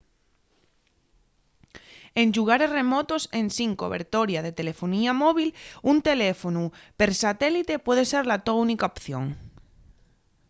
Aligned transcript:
en 2.21 2.27
llugares 2.35 2.71
remotos 2.79 3.23
ensin 3.43 3.71
cobertoria 3.81 4.39
de 4.45 4.55
telelefonía 4.57 5.11
móvil 5.23 5.49
un 5.91 5.97
teléfonu 6.09 6.63
per 6.99 7.09
satélite 7.23 7.83
puede 7.85 8.03
ser 8.11 8.23
la 8.29 8.37
to 8.45 8.53
única 8.65 8.89
opción 8.93 9.25